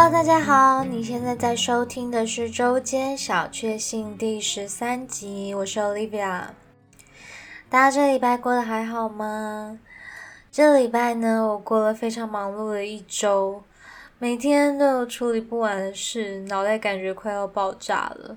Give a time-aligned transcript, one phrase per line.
[0.00, 6.50] Hello，大家好，你现在在收听的是周间小确幸第十三集，我是 Olivia。
[7.68, 9.80] 大家这礼拜过得还好吗？
[10.52, 13.64] 这礼拜呢，我过了非常忙碌的一周，
[14.20, 18.36] 每天都有处理不完的事，脑袋感觉快要爆炸了。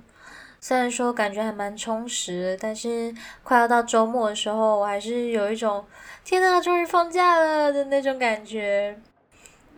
[0.59, 5.85] 虽然说感觉还蛮充实，但是快要到周末的时候，我还是有一种
[6.25, 8.99] 天呐，终于放假了的那种感觉。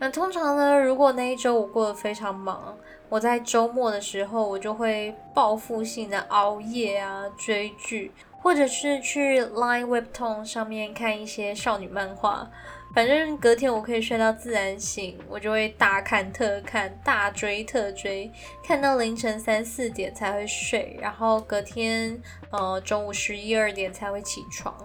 [0.04, 8.12] 那通常呢，如果那一周我过得非常忙，我在周末的时候，我就会报复性的熬夜啊，追剧，
[8.42, 12.46] 或者是去 Line Webtoon 上面看一些少女漫画。
[12.94, 18.30] 反正隔天我可以睡到自然醒，我就会大看特看，大追特追，
[18.62, 24.76] 看到凌晨三四点才会睡，然后隔天呃中午十一二点才会起床。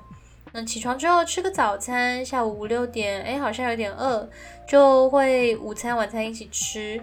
[0.53, 4.29] 那起床之后吃个早餐，下午五六点，哎，好像有点饿，
[4.67, 7.01] 就会午餐晚餐一起吃，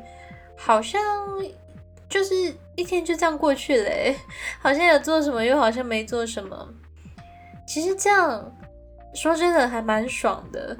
[0.57, 1.01] 好像
[2.09, 2.33] 就是
[2.75, 3.91] 一天就这样过去了，
[4.59, 6.67] 好像有做什么，又好像没做什么。
[7.67, 8.55] 其实这样
[9.13, 10.75] 说真的还蛮爽的。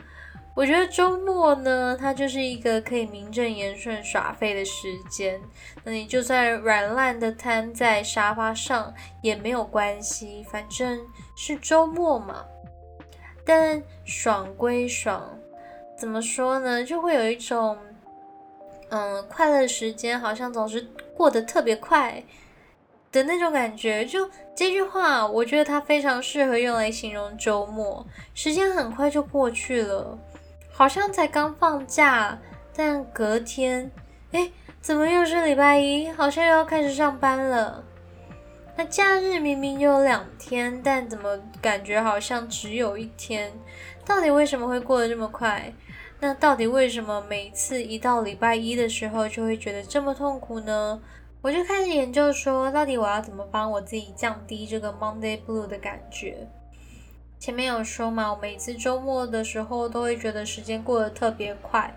[0.56, 5.38] 我觉得周末呢，它就是一个可以名正言顺耍废的时间。
[5.84, 10.98] 那你就算软烂的瘫在沙发上也没有关系，反正
[11.36, 12.46] 是周末嘛。
[13.46, 15.38] 但爽归爽，
[15.96, 16.84] 怎么说呢？
[16.84, 17.78] 就会有一种，
[18.90, 22.24] 嗯，快乐时间好像总是过得特别快
[23.12, 24.04] 的那种感觉。
[24.04, 30.18] 就这句话，我觉得它非常适合用来形容周末，时间很快就过去了，
[30.72, 32.38] 好像才刚放假，
[32.76, 33.92] 但隔天，
[34.32, 34.52] 哎，
[34.82, 36.10] 怎么又是礼拜一？
[36.10, 37.84] 好像又要开始上班了。
[38.78, 43.54] 那假日明明有两天，但怎么感觉好像只有一天？
[44.06, 45.74] 到底为什么会过得这么快？
[46.20, 51.02] 那到底为什么每次一到礼拜一的时候就会觉得这么痛苦呢？
[51.42, 56.48] 我就开始研究说，到底我要怎么帮我自己降低这个 Monday Blue 的感觉？
[57.40, 61.96] 前面有说嘛，我每次周末的时候都会觉得时间过得特别快。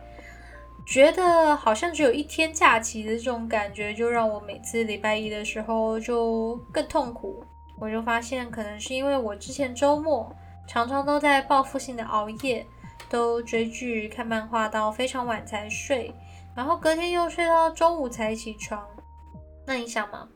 [0.89, 7.45] 觉得好像只有一天假期的这种感觉，就让我每次礼拜一的时候就更痛苦。
[7.79, 10.35] 我就发现，可能是因为我之前周末
[10.67, 12.67] 常常都在报复性的熬夜，
[13.11, 16.11] 都追剧、看漫画到非常晚才睡，
[16.57, 18.83] 然后隔天又睡到中午才起床。
[19.67, 20.27] 那你想嘛，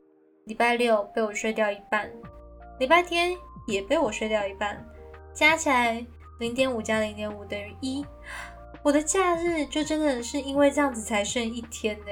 [0.45, 2.13] 礼拜六被我睡掉一半，
[2.79, 3.35] 礼拜天
[3.67, 4.87] 也被我睡掉一半，
[5.33, 6.05] 加起来
[6.39, 8.05] 零点五加零点五等于一。
[8.83, 12.07] 我的假日就真的是因为这样子才剩一天呢，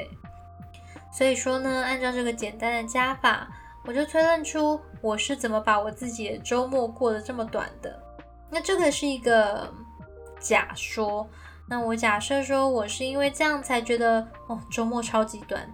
[1.13, 3.49] 所以说呢，按照这个简单的加法，
[3.85, 8.01] 我就推论出我是怎么把我自己的周末过得这么短的。
[8.49, 9.73] 那这个是一个
[10.39, 11.29] 假说，
[11.69, 15.69] 那我假设说我是因为这样才觉得哦周末超级短。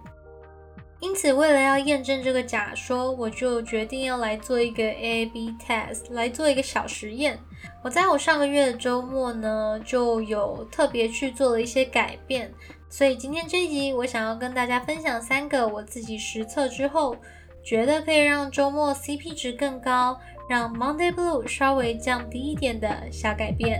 [0.99, 7.39] 因此，为了要验证这个假说，我就决定要来做一个 A/B test，来做一个小实验。
[7.83, 12.51] 我在我上个月的周末呢，就有特别去做了一些改变。
[12.89, 17.15] 所以今天这一集，我想要跟大家分享三个我自己实测之后，
[17.63, 20.19] 觉得可以让周末 CP 值更高，
[20.49, 23.79] 让 Monday Blue 稍微降低一点的小改变。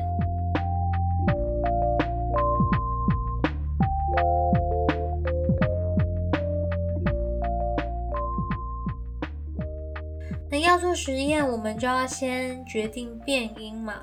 [10.68, 14.02] 要做实验，我们就要先决定变音嘛。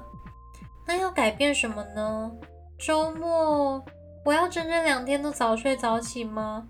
[0.86, 2.32] 那要改变什么呢？
[2.78, 3.84] 周末
[4.24, 6.66] 我要整整两天都早睡早起吗？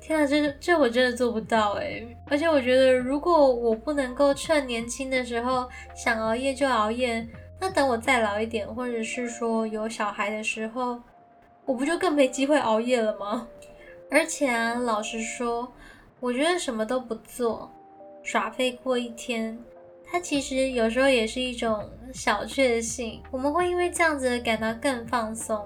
[0.00, 2.06] 天啊，这这我真的做不到哎！
[2.28, 7.26] 而且我觉得，如果我不能够趁年轻的时候想熬夜就熬夜，
[7.60, 11.00] 那等我再老一点，或者是说有小孩的时候，
[11.64, 13.48] 我不就更没机会熬夜了吗？
[14.08, 15.72] 而且啊，老实说，
[16.20, 17.68] 我觉得什么都不做。
[18.26, 19.56] 耍废过一天，
[20.04, 23.22] 它其实有时候也是一种小确幸。
[23.30, 25.64] 我们会因为这样子感到更放松。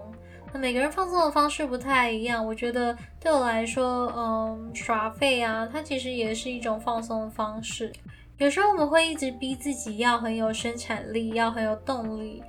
[0.52, 2.46] 那每个人放松的方式不太一样。
[2.46, 7.90] 我觉得对我来说，嗯，耍废啊，它其实也是一种放松的方式。
[8.36, 12.42] 有时候我们会一直逼自己要很有生产力，要很有动力，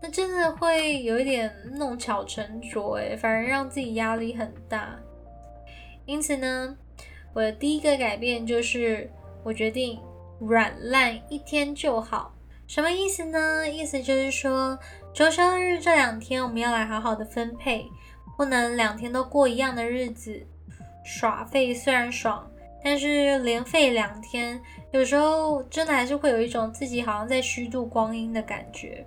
[0.00, 4.98] 那真的会有一点弄巧成拙，诶，反而让自己压力很大。
[6.06, 6.74] 因此呢，
[7.34, 9.10] 我的第一个改变就是。
[9.48, 9.98] 我决定
[10.38, 12.34] 软烂一天就好，
[12.66, 13.66] 什么意思呢？
[13.66, 14.78] 意思就是说，
[15.14, 17.86] 周休日这两天我们要来好好的分配，
[18.36, 20.46] 不能两天都过一样的日子。
[21.02, 22.46] 耍废虽然爽，
[22.84, 24.60] 但是连废两天，
[24.90, 29.06] 有时候真的还是会有一种自己好像在虚度光阴的感觉。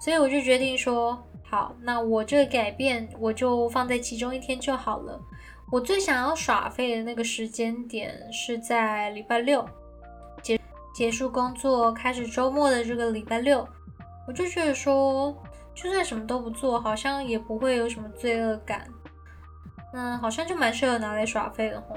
[0.00, 5.20] 所以我就决定说，好，那我这个改变我就放在其中一天就好了。
[5.70, 9.66] 我最想要耍废的那个时间点是在礼拜六
[10.42, 10.60] 结
[10.94, 13.66] 结束工作，开始周末的这个礼拜六，
[14.26, 15.36] 我就觉得说，
[15.74, 18.86] 就算什么都不做，好像也不会有什么罪恶感。
[19.92, 21.96] 嗯，好像就蛮适合拿来耍废的吼。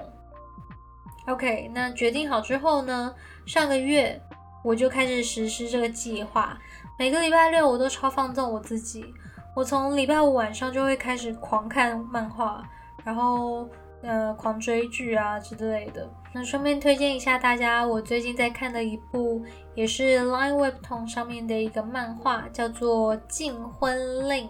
[1.27, 3.13] OK，那决定好之后呢，
[3.45, 4.19] 上个月
[4.63, 6.57] 我就开始实施这个计划。
[6.97, 9.13] 每个礼拜六我都超放纵我自己，
[9.55, 12.63] 我从礼拜五晚上就会开始狂看漫画，
[13.07, 13.69] 然后
[14.01, 16.05] 呃狂追剧啊之类的。
[16.33, 19.41] 那顺便推荐一下大家，我最近在看的一部
[19.75, 24.45] 也是 Line Webtoon 上面的一个漫画，叫做《禁婚令》，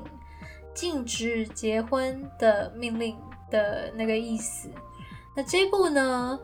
[0.74, 3.15] 禁止结婚的命令
[3.51, 4.71] 的那个意思。
[5.36, 6.39] 那这部呢？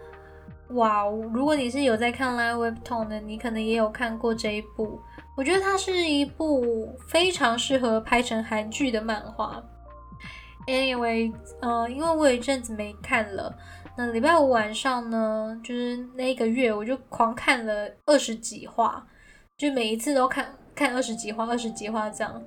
[0.70, 5.02] 哇，如果你是有在看 Line Webtoon 的，你可能也有看过这一部。
[5.36, 9.64] 我觉得它是一部非常适合拍成韩剧的漫画。
[10.68, 13.54] Anyway，呃，因为我有一阵子没看了，
[13.98, 19.06] 那礼拜五晚上呢，就是那一个月，我就狂看了二十几话，
[19.58, 22.42] 就每一次都看看二十几话，二十几话这样，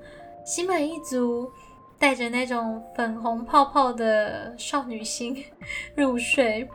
[0.45, 1.51] 心满意足，
[1.99, 5.45] 带着那种粉红泡泡的少女心
[5.95, 6.69] 入睡。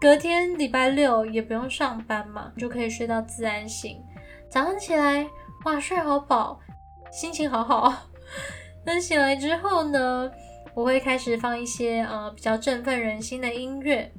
[0.00, 3.96] 隔天礼拜六也不用上班嘛，就可以睡到自然醒。
[4.50, 5.26] 早上起来，
[5.64, 6.60] 哇，睡好饱，
[7.10, 7.92] 心情好好。
[8.84, 10.28] 那醒来之后呢，
[10.74, 14.10] 我会开始放一些呃比较振奋人心的音乐。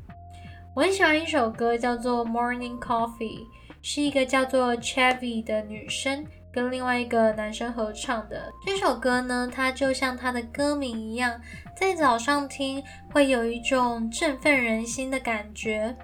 [0.76, 3.40] 我很喜欢一首歌，叫做《Morning Coffee》，
[3.82, 6.26] 是一个叫做 Chevy 的女生。
[6.52, 11.42] 跟另外一个男生合唱的这首歌呢，它就像它的歌名一样，
[11.76, 15.96] 在早上听会有一种振奋人心的感觉。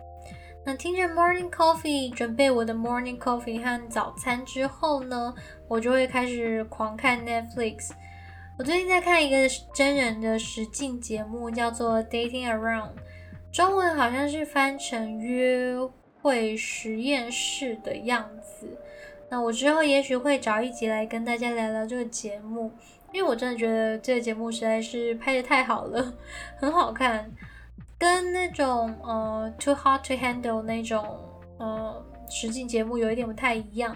[0.66, 5.34] 那听着 Morning Coffee，准备我的 Morning Coffee 和早餐之后呢，
[5.68, 7.92] 我就会开始狂看 Netflix。
[8.60, 12.90] 我最近在看一个真人的实境节目，叫做 Dating Around，
[13.54, 15.78] 中文好像是翻成约
[16.22, 18.78] 会实验室的样子。
[19.30, 22.70] 那我之后也许会找一集来跟大家聊聊这个节目，
[23.14, 26.14] 因为我真的觉得这个节目实在是拍的太好了，
[26.60, 27.32] 很好看，
[27.98, 31.18] 跟那种呃 Too Hot to Handle 那种
[31.60, 33.96] 呃实境节目有一点不太一样。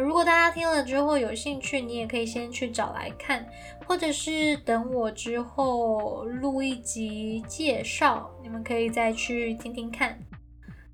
[0.00, 3.46] 如果大家听了之后有兴趣，你也可以先去找来看，
[3.86, 10.18] 或者是等我之后录一集介绍，你们可以再去听听看。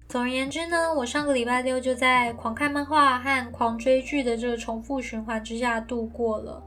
[0.08, 6.62] 总而言之呢，我上个礼拜六就在狂看漫画和狂追剧的这个重复循环之下度过了。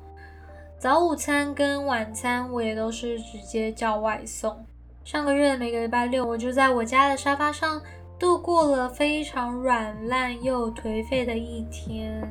[0.79, 4.65] 早午餐跟晚餐我也都是直接叫外送。
[5.03, 7.81] 上个月每个礼拜六，我就在我家的沙发上
[8.23, 12.21] 度过了非常软烂又颓废的一天。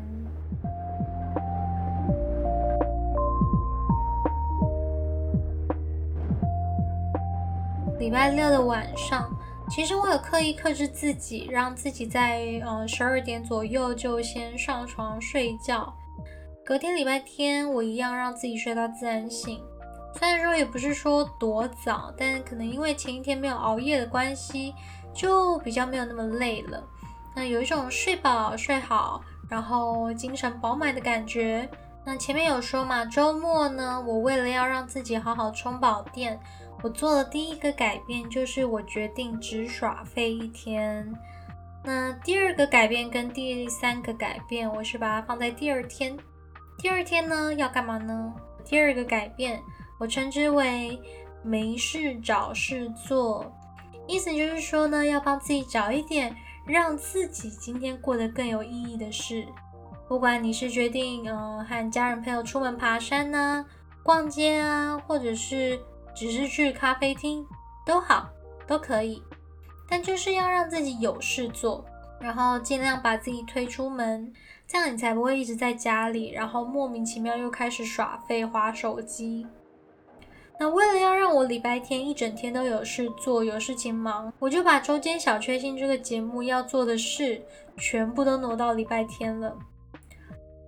[7.99, 9.31] 礼拜六的晚上。
[9.69, 15.93] 其实我有刻意克制自己，让自己在呃十二点左右就先上床睡觉。
[16.65, 19.61] 隔天礼拜天，我一样让自己睡到自然醒。
[20.19, 24.75] 虽然说也不是说多早，但可能因为前一天没有熬夜的关系，
[25.15, 26.83] 就比较没有那么累了。
[27.35, 31.69] 那有一种睡饱睡好，然后精神饱满的感觉。
[32.05, 36.39] 那前面有说嘛，周末呢，我为了要让自己好好充饱电。
[36.83, 41.09] 我做的第一个改变就是我决定只耍废一天。
[41.85, 46.17] 那第二个改变跟第三个改变，我是把它放在第二天。
[46.79, 48.35] 第二天呢要干嘛呢？
[48.65, 49.63] 第二个改变
[49.99, 51.01] 我称之为
[51.43, 53.53] 没事找事做，
[54.07, 59.47] 意思就是说呢，要帮自己找一点让自己今天过得更有意义的事。
[60.09, 63.65] 不管你是决定嗯和家人朋友出门爬山呢、
[64.03, 65.81] 逛街啊，或者是。
[66.15, 67.43] 只是去咖啡厅
[67.87, 68.29] 都好，
[68.67, 69.23] 都可以，
[69.89, 71.83] 但就是要让自己有事做，
[72.21, 74.31] 然后尽量把自己推出门，
[74.69, 79.47] 这样你才不会一直在家里，然后莫名其妙又开始耍废、划手机。
[80.59, 87.43] 那为了要让我礼拜天一整天都有事做、有事情忙，我就把周间小确幸这个节目要做的事
[87.77, 89.57] 全部都挪到礼拜天了。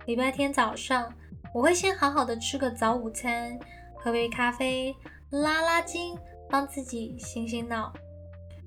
[0.05, 1.11] 礼拜天早上，
[1.53, 3.57] 我会先好好的吃个早午餐，
[3.95, 4.95] 喝杯咖啡。
[5.31, 6.17] 拉拉筋，
[6.49, 7.91] 帮自己醒醒脑，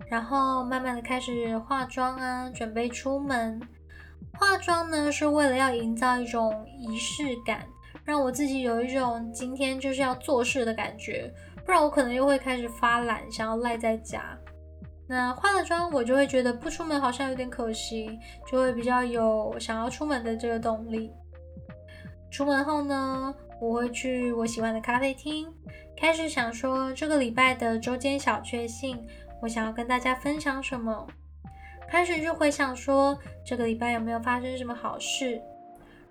[0.09, 3.61] 然后慢慢的开始化妆啊，准备出门。
[4.35, 7.67] 化妆呢，是为了要营造一种仪式感，
[8.09, 11.31] 让我自己有一种今天就是要做事的感觉，
[11.63, 14.35] 不然我可能又会开始发懒，想要赖在家。
[15.07, 18.19] 那化了妆，我就会觉得不出门好像有点可惜，
[18.51, 21.13] 就会比较有想要出门的这个动力。
[22.31, 25.47] 出门后呢，我会去我喜欢的咖啡厅，
[25.95, 29.07] 开始想说这个礼拜的周间小确幸，
[29.43, 31.07] 我想要跟大家分享什么。
[31.87, 35.39] 开始就回想说这个礼拜有没有发生什么好事，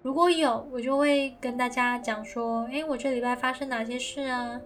[0.01, 4.59] 如果有，我就会跟大家讲说，诶，我这礼拜发生哪些事啊？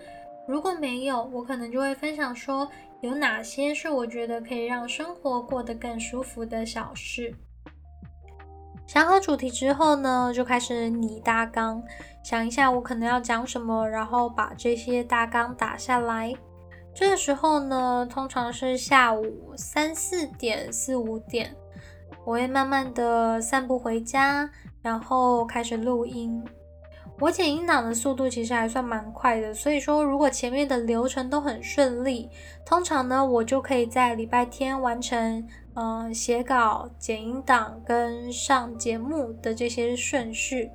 [0.48, 2.70] 如果没有，我可能就会分享说
[3.02, 7.34] 有哪些是我觉得可以让生活过得更舒服的小事。
[8.86, 11.82] 想好主题之后呢，就开始拟大纲，
[12.24, 16.36] 想一下我可能要讲什么，然后把这些大纲打下来。
[16.94, 21.56] 这个时候呢，通常是下午三四点、四五点，
[22.26, 24.50] 我会慢慢的散步回家，
[24.82, 26.44] 然后开始录音。
[27.20, 32.28] 我剪音档的速度其实还算蛮快的，所以说如果前面的流程都很顺利，
[32.66, 40.72] 通常呢我就可以在礼拜天完成，嗯，写稿、剪音档跟上节目的这些顺序。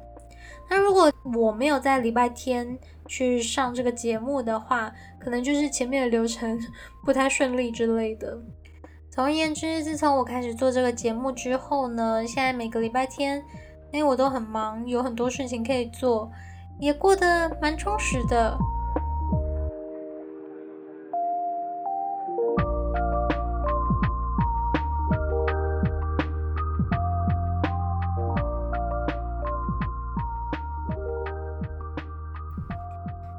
[0.70, 6.56] 那如果我没有在礼拜天去上这个节目的话，可能就是前面的流程
[7.04, 8.38] 不太顺利之类的。
[9.10, 13.42] 总而言之，自从我开始做这个节目之后呢，现在每个礼拜天。
[13.92, 16.30] 因为我都很忙，有很多事情可以做，
[16.78, 18.58] 也过得蛮充实的。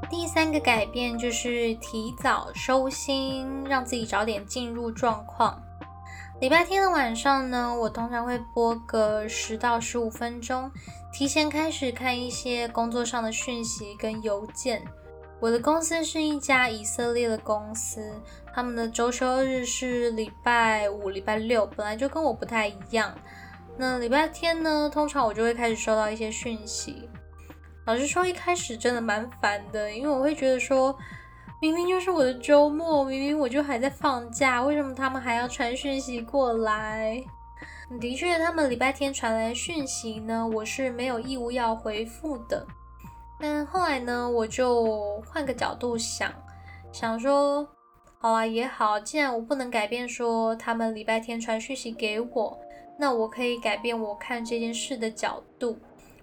[0.10, 5.62] 第三个改变就是提早收心，让自己早点进入状况。
[6.40, 10.72] 礼拜天的晚上呢，我通常会播个十到十五分钟，
[11.12, 14.84] 提前开始看一些工作上的讯息跟邮件。
[15.40, 18.14] 我的公司是一家以色列的公司，
[18.54, 23.12] 他们的周休日是礼拜五、礼拜六，本来就跟我不太一样。
[23.76, 27.10] 那礼拜天呢，通常我就会开始收到一些讯息。
[27.86, 30.96] 老实说，一开始真的蛮烦的，因为我会觉得说。
[31.60, 37.20] 明明就是我的周末，明明我就还在放假，为什么他们还要传讯息过来？
[38.00, 42.66] 的确，他们礼拜天传来讯息呢，我是没有义务要回复的。
[43.40, 46.32] 但后来呢，我就换个角度想，
[46.92, 47.68] 想说，
[48.20, 52.60] 好啊也好，既然我不能改变说他们礼拜天传讯息给我，
[53.00, 55.80] 那我可以改变我看这件事的角度，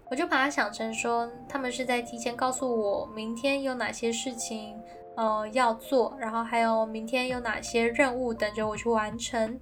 [0.08, 4.76] 我就把它想成说，他们是在提前告诉我明天有哪些事情。
[5.16, 9.58] 呃，要做，然后还有明天有哪些任务等着我去完成。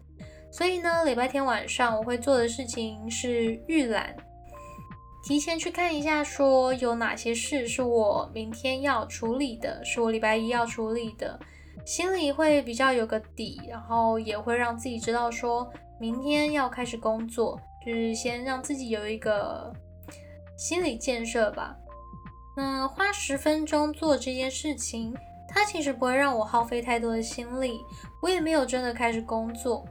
[0.50, 4.14] 所以呢，礼拜天晚上我会做的事情是预览，
[5.24, 11.38] 提前去看一下，说有哪些事是我明天要处理的，是我礼拜一要处理的，
[11.86, 19.72] 心里会比较有个底，然后也会让自己知道说明天要开始工作，就是先让自己有一个
[20.58, 21.76] 心理建设吧。
[22.54, 25.14] 那花十分钟做这件事情。
[25.54, 27.80] 它其实不会让我耗费太多的心力，
[28.22, 29.84] 我也没有真的开始工作，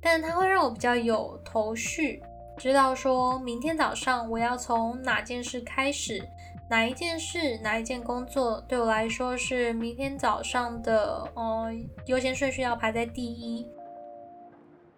[0.00, 2.22] 但它会让我比较有头绪，
[2.58, 6.22] 知道说明天早上我要从哪件事开始，
[6.68, 11.72] 哪一件事，哪一件工作对我来说是明天早上的，呃，
[12.06, 13.66] 优先顺序要排在第一，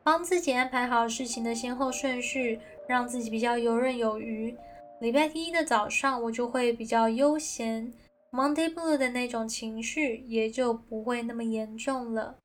[0.03, 4.57] 帮自己安排好事情的先后顺序，让自己比较游刃有余。
[5.01, 7.93] 礼拜一的早上我就会比较悠闲。
[8.35, 12.39] Monday Blue 的那种情绪也就不会那么严重了。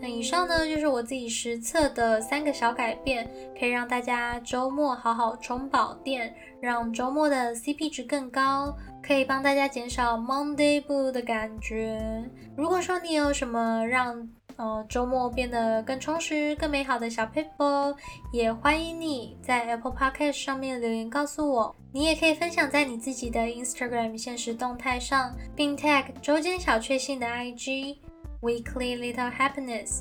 [0.00, 8.74] 那以上呢，就是我自己实测的三个小改变，可以让大家周末好好充饱电，让周末的 CP 值更高。
[9.06, 12.24] 可以帮大家减少 Monday Blue 的感觉。
[12.56, 17.94] 如果说你有什么让呃周末变得更充实、更美好的小 paper，
[18.32, 21.76] 也欢迎你在 Apple Podcast 上面留言告诉我。
[21.92, 27.98] 你也可以分享在你自己的 Instagram 现实动态上，并 tag 周间小确幸的 IG
[28.40, 30.00] Weekly Little Happiness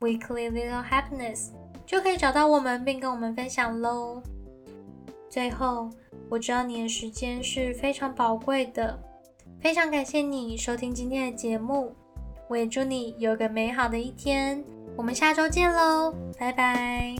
[0.00, 1.48] Weekly Little Happiness，
[1.86, 4.22] 就可以找到我们并跟我们分享喽。
[5.36, 5.90] 最后。
[6.30, 8.98] 我知道你的时间是非常宝贵的，
[9.60, 11.94] 非常感谢你收听今天的节目。
[12.48, 14.64] 我也祝你有个美好的一天。
[14.96, 17.14] 我们下周见喽，拜拜。